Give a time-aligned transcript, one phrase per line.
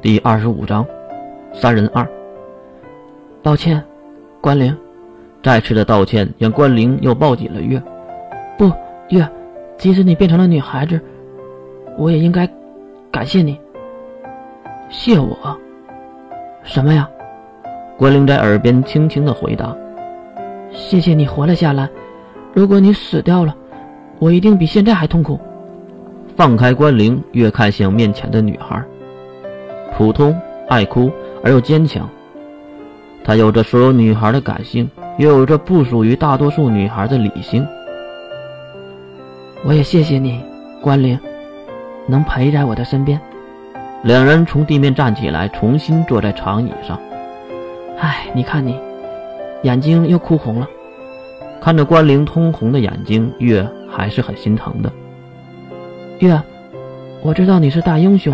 [0.00, 0.86] 第二十五章，
[1.52, 2.08] 三人二。
[3.42, 3.82] 抱歉，
[4.40, 4.76] 关灵。
[5.42, 7.82] 再次的道歉让关灵又抱紧了月。
[8.56, 8.70] 不，
[9.08, 9.28] 月，
[9.76, 11.00] 即使你变成了女孩子，
[11.96, 12.48] 我也应该
[13.10, 13.58] 感谢你。
[14.88, 15.36] 谢我？
[16.62, 17.08] 什么呀？
[17.96, 19.76] 关灵在耳边轻轻的回答
[20.70, 21.88] ：“谢谢你活了下来。
[22.54, 23.52] 如果你死掉了，
[24.20, 25.40] 我一定比现在还痛苦。”
[26.36, 28.80] 放开关灵，月看向面前的女孩。
[29.96, 31.10] 普通、爱哭
[31.42, 32.08] 而又坚强，
[33.24, 37.66] 她有着所有女孩的感性，又有着不属于大多数女孩的理性。
[39.64, 40.40] 我也谢谢你，
[40.80, 41.18] 关灵，
[42.06, 43.20] 能陪在我的身边。
[44.04, 46.98] 两人从地面站起来，重新坐在长椅上。
[47.98, 48.78] 唉，你看你，
[49.62, 50.68] 眼睛又哭红了。
[51.60, 54.92] 看着关灵通红的眼睛，月还是很心疼的。
[56.20, 56.40] 月，
[57.20, 58.32] 我知道你是大英雄。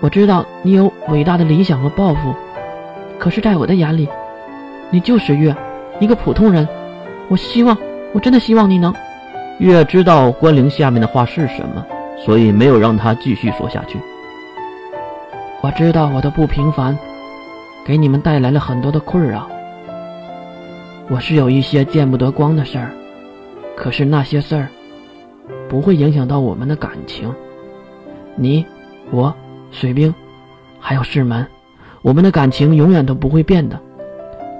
[0.00, 2.34] 我知道你有伟大的理想和抱负，
[3.18, 4.08] 可是，在我的眼里，
[4.90, 5.54] 你就是月，
[5.98, 6.66] 一个普通人。
[7.28, 7.76] 我希望，
[8.12, 8.94] 我真的希望你能。
[9.58, 11.84] 月知道关灵下面的话是什么，
[12.16, 13.98] 所以没有让他继续说下去。
[15.60, 16.96] 我知道我的不平凡，
[17.84, 19.48] 给你们带来了很多的困扰。
[21.10, 22.92] 我是有一些见不得光的事儿，
[23.74, 24.68] 可是那些事儿，
[25.68, 27.34] 不会影响到我们的感情。
[28.36, 28.64] 你，
[29.10, 29.34] 我。
[29.70, 30.14] 水兵，
[30.80, 31.46] 还有世门，
[32.02, 33.78] 我们的感情永远都不会变的。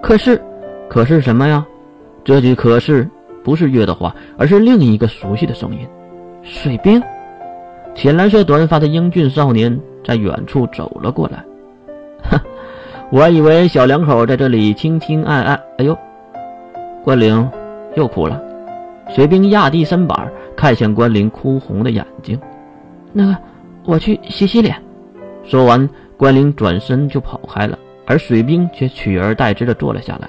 [0.02, 0.40] 可是，
[0.88, 1.66] 可是什么呀？
[2.24, 3.08] 这句“可是”
[3.42, 5.78] 不是月的话，而是另一个熟悉的声音。
[6.42, 7.02] 水兵，
[7.94, 11.42] 浅蓝色短发的英俊少年在远处走了过来。
[12.30, 12.38] 哼，
[13.10, 15.54] 我还以为小两口在这里亲亲爱爱。
[15.78, 15.96] 哎呦，
[17.02, 17.50] 关灵
[17.96, 18.38] 又哭了。
[19.08, 22.38] 水兵压低身板，看向关灵哭红的眼睛。
[23.12, 23.36] 那个，
[23.86, 24.76] 我去洗洗脸。
[25.48, 30.28] 说完，关灵转身就跑开了，而水兵却取而代之的坐了下来。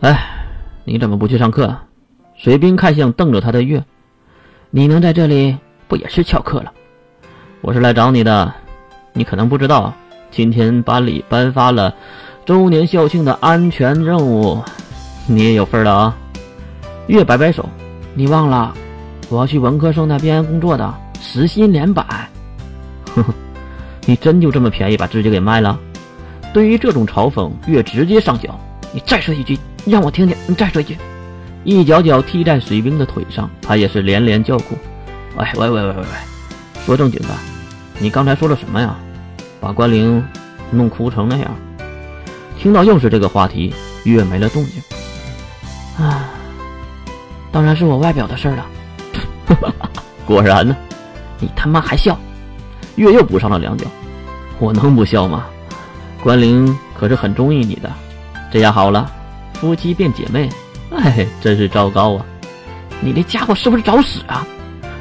[0.00, 0.18] 哎，
[0.84, 1.76] 你怎么不去上课？
[2.34, 3.84] 水兵看向瞪着他的月，
[4.70, 5.54] 你能在这里，
[5.86, 6.72] 不也是翘课了？
[7.60, 8.54] 我是来找你的，
[9.12, 9.92] 你可能不知道，
[10.30, 11.94] 今天班里颁发了
[12.46, 14.62] 周年校庆的安全任务，
[15.26, 16.16] 你也有份了啊！
[17.06, 17.68] 月摆摆手，
[18.14, 18.72] 你忘了，
[19.28, 22.02] 我要去文科生那边工作的，时薪连百。
[23.14, 23.34] 呵呵。
[24.10, 25.78] 你真就这么便宜把自己给卖了？
[26.52, 28.58] 对于这种嘲讽，月直接上脚。
[28.92, 29.56] 你再说一句，
[29.86, 30.36] 让我听听。
[30.48, 30.98] 你再说一句，
[31.62, 34.76] 一脚脚踢在水兵的腿上，他也是连连叫苦。
[35.36, 37.28] 喂喂喂喂喂喂，说正经的，
[38.00, 38.96] 你刚才说了什么呀？
[39.60, 40.20] 把关灵
[40.72, 41.48] 弄哭成那样。
[42.58, 43.72] 听到又是这个话题，
[44.02, 44.82] 月没了动静。
[46.04, 46.30] 啊，
[47.52, 48.66] 当然是我外表的事了。
[50.26, 50.76] 果然呢，
[51.38, 52.18] 你他妈还笑？
[52.96, 53.86] 月又补上了两脚。
[54.60, 55.46] 我能不笑吗？
[56.22, 57.90] 关灵可是很中意你的，
[58.52, 59.10] 这下好了，
[59.54, 60.50] 夫妻变姐妹，
[60.94, 62.26] 哎，真是糟糕啊！
[63.00, 64.46] 你那家伙是不是找死啊？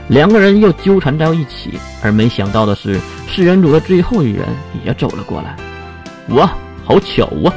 [0.07, 2.97] 两个人又纠缠在一起，而没想到的是，
[3.27, 4.47] 四人组的最后一人
[4.85, 5.57] 也走了过来。
[6.29, 6.49] 哇，
[6.85, 7.53] 好巧啊！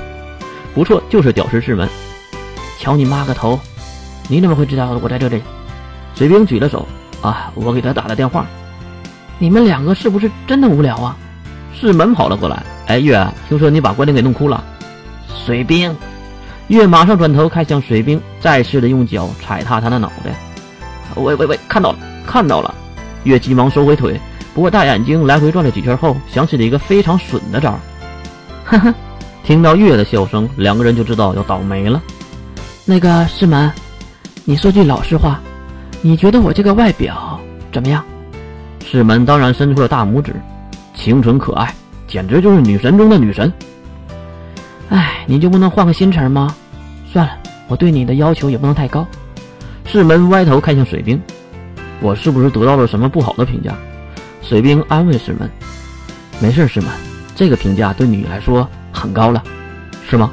[0.74, 1.88] 不错，就是屌丝师门。
[2.80, 3.60] 瞧你妈个头！
[4.26, 5.40] 你怎么会知道我在这里？
[6.16, 6.84] 水兵举了手
[7.20, 8.44] 啊，我给他打了电话。
[9.38, 11.16] 你们两个是不是真的无聊啊？
[11.82, 14.62] 世门跑了过来，哎，月，听说你把关灵给弄哭了。
[15.44, 15.92] 水兵，
[16.68, 20.32] 月马上转头看向水兵，再次的用脚踩踏他的脑袋。
[21.16, 22.72] 喂喂喂，看到了，看到了。
[23.24, 24.20] 月急忙收回腿，
[24.54, 27.76] 不过大眼睛来回转了几圈后，想起了一个非常损的招。
[28.64, 28.94] 哈哈，
[29.42, 32.00] 听到月的笑声，两个人就知道要倒霉了。
[32.84, 33.68] 那个世门，
[34.44, 35.40] 你说句老实话，
[36.00, 37.40] 你觉得我这个外表
[37.72, 38.04] 怎么样？
[38.86, 40.32] 世门当然伸出了大拇指。
[40.94, 41.74] 清纯可爱，
[42.06, 43.52] 简直就是女神中的女神。
[44.88, 46.54] 哎，你就不能换个新词吗？
[47.10, 47.32] 算了，
[47.68, 49.06] 我对你的要求也不能太高。
[49.84, 51.20] 世门歪头看向水兵，
[52.00, 53.74] 我是不是得到了什么不好的评价？
[54.42, 55.48] 水兵安慰世门
[56.40, 56.90] ：“没事，世门，
[57.34, 59.42] 这个评价对你来说很高了，
[60.08, 60.30] 是吗？”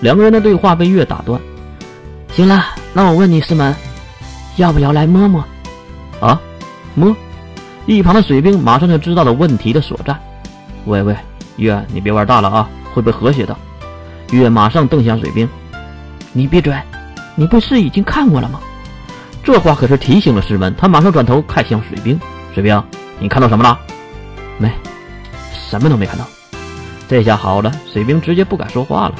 [0.00, 1.40] 两个人的对话被月打断。
[2.32, 3.74] 行了，那我问你，世门，
[4.56, 5.44] 要不要来摸摸？
[6.20, 6.40] 啊，
[6.94, 7.14] 摸？
[7.86, 10.16] 一旁的水兵马上就知道了问题的所在。
[10.86, 11.16] 喂喂，
[11.56, 13.56] 月，你别玩大了啊，会被和谐的。
[14.30, 15.48] 月马上瞪向水兵
[16.32, 16.74] ：“你闭嘴！
[17.34, 18.60] 你不是已经看过了吗？”
[19.44, 22.18] 这话可是提醒了师门，他马上转头看向水兵
[22.54, 22.82] ：“水兵，
[23.18, 23.78] 你看到什么了
[24.58, 24.70] ？”“没，
[25.52, 26.24] 什么都没看到。”
[27.08, 29.14] 这下好了，水兵直接不敢说话了。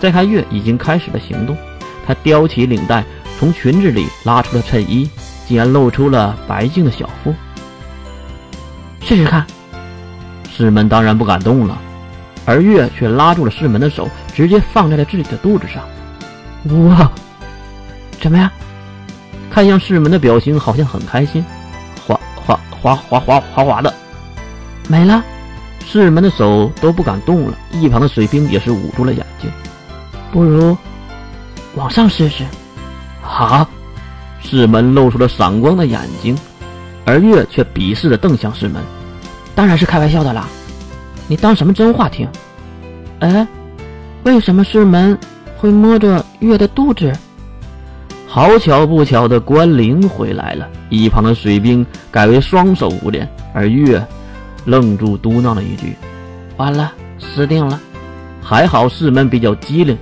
[0.00, 1.56] 再看月已经开始了行动，
[2.06, 3.04] 他叼起领带，
[3.38, 5.10] 从裙子里拉出了衬衣，
[5.46, 7.34] 竟然露出了白净的小腹。
[9.06, 9.46] 试试看，
[10.50, 11.78] 师门当然不敢动了，
[12.44, 15.80] 而月却拉住了师门的手，直接放在了自己的肚子上。
[16.88, 17.08] 哇，
[18.20, 18.50] 怎么样？
[19.48, 21.44] 看向师门的表情好像很开心，
[22.04, 23.94] 滑滑滑滑滑滑滑的，
[24.88, 25.22] 没了。
[25.86, 29.48] 师门的手都不敢动了，一旁的水兵也是捂住了眼睛。
[30.32, 30.76] 不如
[31.76, 32.42] 往上试试。
[33.22, 33.68] 啊！
[34.42, 36.36] 师门露出了闪光的眼睛，
[37.06, 38.82] 而月却鄙视的瞪向师门。
[39.54, 40.46] 当然是开玩笑的啦，
[41.28, 42.28] 你当什么真话听？
[43.20, 43.46] 哎，
[44.24, 45.18] 为什么师门
[45.56, 47.10] 会摸着月的肚子？
[48.28, 50.68] 好巧不巧的，关灵回来了。
[50.90, 54.04] 一旁的水兵改为双手捂脸，而月
[54.66, 55.96] 愣住，嘟囔了一句
[56.58, 57.80] ：“完了，死定了。”
[58.42, 59.96] 还好师门比较机灵。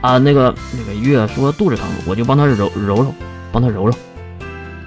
[0.00, 3.14] 啊，那个那个月说肚子疼，我就帮他揉揉揉，
[3.52, 3.94] 帮他揉揉。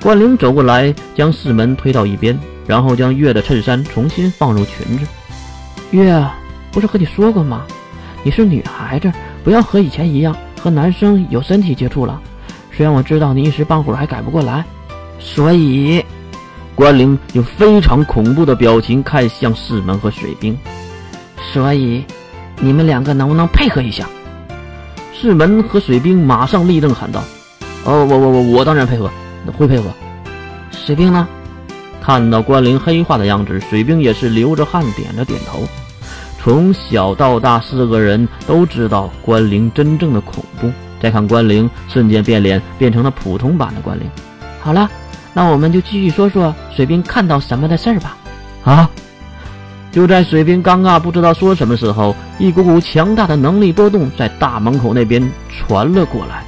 [0.02, 5.06] 关灵走过来，将四门推到一边，然后将月的衬衫重新放入裙子。
[5.92, 6.26] 月，
[6.72, 7.66] 不是和你说过吗？
[8.24, 9.12] 你是女孩子，
[9.44, 12.22] 不要和以前一样和男生有身体接触了。
[12.72, 14.64] 虽然我知道你一时半会儿还改不过来，
[15.20, 16.04] 所以，
[16.76, 20.58] 关灵用非常恐怖的表情看向四门和水兵。
[21.52, 22.06] 所以，
[22.62, 24.08] 你们两个能不能配合一下？
[25.14, 27.22] 世门和水兵马上立正喊道
[27.84, 29.12] ：“哦，我我我我当然配合，
[29.58, 29.90] 会配合。”
[30.72, 31.28] 水兵呢？
[32.02, 35.68] 看到关灵黑化的样子，水兵也是流着汗点了点头。
[36.42, 40.72] 从小到大，四个人都知道关灵真正的恐怖。
[41.02, 44.10] 再看关灵，瞬间变脸，变成了普通版的关灵。
[44.62, 44.90] 好了，
[45.34, 48.18] 那我们就继续说说水兵看到什么的事儿吧。
[48.64, 48.90] 啊！
[49.92, 56.44] 就在水兵尴尬不知道说什么时候，一股股强大的能力波动在大门口那边传了过来。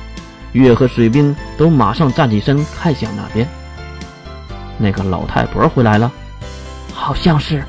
[0.53, 3.47] 月和水兵都马上站起身看向那边。
[4.77, 6.11] 那个老太婆回来了，
[6.93, 7.63] 好像是。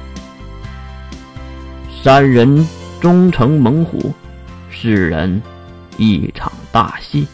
[2.03, 2.67] 三人
[3.01, 4.13] 终成猛虎，
[4.71, 5.41] 世人
[5.97, 7.29] 一场大戏。